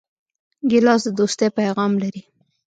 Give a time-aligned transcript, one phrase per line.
[0.69, 2.21] ګیلاس د دوستۍ پیغام لري.